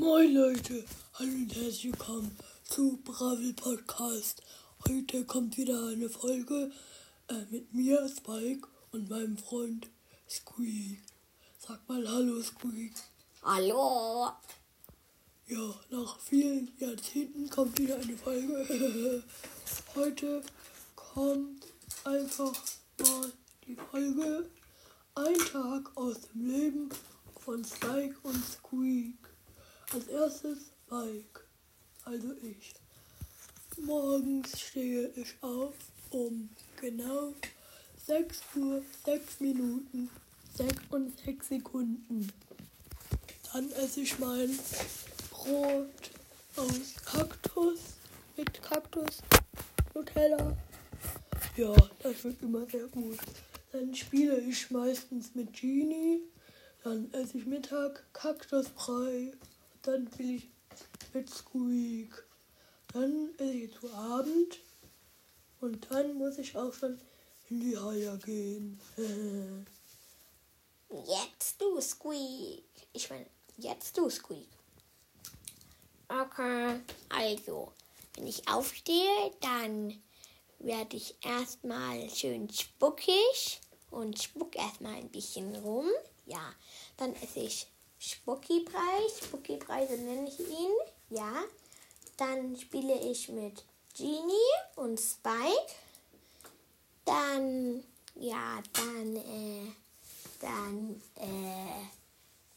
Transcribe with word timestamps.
Moin 0.00 0.32
Leute, 0.32 0.84
hallo 1.14 1.32
und 1.32 1.52
herzlich 1.56 1.86
willkommen 1.86 2.30
zu 2.62 3.00
Bravel 3.04 3.52
Podcast. 3.54 4.44
Heute 4.86 5.24
kommt 5.24 5.56
wieder 5.56 5.88
eine 5.88 6.08
Folge 6.08 6.70
äh, 7.26 7.44
mit 7.50 7.74
mir, 7.74 8.08
Spike, 8.08 8.68
und 8.92 9.10
meinem 9.10 9.36
Freund 9.36 9.88
Squeak. 10.30 11.02
Sag 11.58 11.80
mal 11.88 12.08
Hallo 12.08 12.40
Squeak. 12.40 12.92
Hallo. 13.42 14.30
Ja, 15.48 15.74
nach 15.90 16.20
vielen 16.20 16.70
Jahrzehnten 16.78 17.50
kommt 17.50 17.76
wieder 17.76 17.96
eine 17.96 18.16
Folge. 18.16 19.24
Heute 19.96 20.42
kommt 20.94 21.66
einfach 22.04 22.54
mal 23.00 23.32
die 23.66 23.74
Folge 23.90 24.48
Ein 25.16 25.38
Tag 25.50 25.90
aus 25.96 26.20
dem 26.32 26.46
Leben 26.46 26.88
von 27.40 27.64
Spike 27.64 28.14
und 28.22 28.44
Squeak. 28.44 29.27
Als 29.90 30.06
erstes 30.08 30.58
Spike, 30.86 31.40
also 32.04 32.34
ich. 32.42 32.74
Morgens 33.78 34.60
stehe 34.60 35.08
ich 35.16 35.34
auf 35.40 35.74
um 36.10 36.50
genau 36.78 37.32
6 38.06 38.42
Uhr, 38.56 38.82
6 39.06 39.40
Minuten, 39.40 40.10
6 40.56 40.74
und 40.90 41.18
6 41.20 41.48
Sekunden. 41.48 42.30
Dann 43.50 43.70
esse 43.72 44.00
ich 44.02 44.18
mein 44.18 44.58
Brot 45.30 46.10
aus 46.56 46.94
Kaktus 47.06 47.78
mit 48.36 48.62
Kaktus 48.62 49.22
Nutella. 49.94 50.54
Ja, 51.56 51.74
das 52.02 52.24
wird 52.24 52.42
immer 52.42 52.66
sehr 52.66 52.88
gut. 52.88 53.18
Dann 53.72 53.94
spiele 53.94 54.38
ich 54.40 54.70
meistens 54.70 55.34
mit 55.34 55.54
Genie. 55.54 56.20
Dann 56.84 57.10
esse 57.14 57.38
ich 57.38 57.46
Mittag 57.46 58.04
Kaktusbrei. 58.12 59.32
Dann 59.88 60.06
will 60.18 60.34
ich 60.36 60.46
mit 61.14 61.30
Squeak. 61.30 62.22
Dann 62.92 63.30
esse 63.38 63.52
ich 63.52 63.72
zu 63.72 63.90
Abend. 63.94 64.58
Und 65.62 65.90
dann 65.90 66.12
muss 66.18 66.36
ich 66.36 66.54
auch 66.54 66.74
schon 66.74 67.00
in 67.48 67.60
die 67.60 67.78
Haie 67.78 68.18
gehen. 68.18 68.78
Jetzt 70.90 71.58
du, 71.62 71.80
Squeak. 71.80 72.64
Ich 72.92 73.08
meine, 73.08 73.24
jetzt 73.56 73.96
du, 73.96 74.10
Squeak. 74.10 74.50
Okay, 76.06 76.80
also, 77.08 77.72
wenn 78.14 78.26
ich 78.26 78.46
aufstehe, 78.46 79.32
dann 79.40 80.02
werde 80.58 80.98
ich 80.98 81.16
erstmal 81.22 82.10
schön 82.10 82.50
spuckig 82.50 83.60
und 83.90 84.22
spuck 84.22 84.54
erstmal 84.54 84.96
ein 84.96 85.08
bisschen 85.08 85.56
rum. 85.56 85.88
Ja, 86.26 86.54
dann 86.98 87.14
esse 87.16 87.40
ich 87.40 87.68
Spuckibrei, 87.98 89.86
so 89.86 89.96
nenne 89.96 90.28
ich 90.28 90.38
ihn. 90.40 90.72
Ja, 91.10 91.32
dann 92.16 92.56
spiele 92.56 92.94
ich 92.94 93.28
mit 93.28 93.64
Genie 93.96 94.32
und 94.76 94.98
Spike. 95.00 95.74
Dann, 97.04 97.82
ja, 98.14 98.62
dann, 98.72 99.16
äh, 99.16 99.72
dann, 100.40 101.02
äh, 101.16 101.80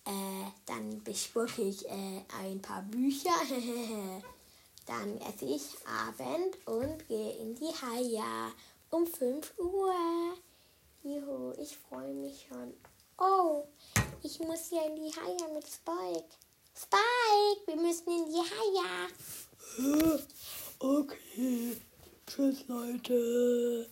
äh, 0.09 0.51
dann 0.65 1.03
bespucke 1.03 1.61
ich 1.61 1.87
äh, 1.87 2.21
ein 2.41 2.61
paar 2.61 2.83
Bücher. 2.83 3.33
dann 4.85 5.17
esse 5.21 5.45
ich 5.45 5.63
Abend 5.87 6.57
und 6.65 7.07
gehe 7.07 7.37
in 7.37 7.55
die 7.55 7.73
Haia 7.81 8.51
um 8.89 9.07
5 9.07 9.53
Uhr. 9.57 9.93
Juhu, 11.03 11.53
ich 11.57 11.77
freue 11.77 12.13
mich 12.13 12.45
schon. 12.47 12.73
Oh, 13.17 13.65
ich 14.23 14.39
muss 14.39 14.69
ja 14.71 14.85
in 14.85 14.95
die 14.95 15.11
Haia 15.15 15.53
mit 15.53 15.65
Spike. 15.67 16.29
Spike, 16.75 17.67
wir 17.67 17.75
müssen 17.75 18.09
in 18.09 18.25
die 18.31 18.37
Haia. 18.37 19.07
Okay. 20.79 21.77
Tschüss, 22.27 22.67
Leute. 22.67 23.89